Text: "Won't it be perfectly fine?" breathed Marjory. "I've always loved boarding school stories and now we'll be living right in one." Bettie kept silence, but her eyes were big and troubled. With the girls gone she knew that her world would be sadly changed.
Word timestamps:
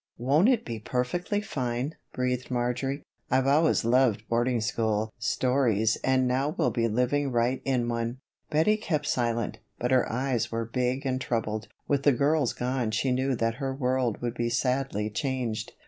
"Won't 0.17 0.49
it 0.49 0.65
be 0.65 0.79
perfectly 0.79 1.41
fine?" 1.41 1.93
breathed 2.11 2.49
Marjory. 2.49 3.03
"I've 3.29 3.45
always 3.45 3.85
loved 3.85 4.27
boarding 4.27 4.59
school 4.59 5.11
stories 5.19 5.95
and 6.03 6.27
now 6.27 6.55
we'll 6.57 6.71
be 6.71 6.87
living 6.87 7.31
right 7.31 7.61
in 7.65 7.87
one." 7.87 8.17
Bettie 8.49 8.77
kept 8.77 9.05
silence, 9.05 9.57
but 9.77 9.91
her 9.91 10.11
eyes 10.11 10.51
were 10.51 10.65
big 10.65 11.05
and 11.05 11.21
troubled. 11.21 11.67
With 11.87 12.01
the 12.01 12.13
girls 12.13 12.53
gone 12.53 12.89
she 12.89 13.11
knew 13.11 13.35
that 13.35 13.57
her 13.61 13.75
world 13.75 14.23
would 14.23 14.33
be 14.33 14.49
sadly 14.49 15.11
changed. 15.11 15.73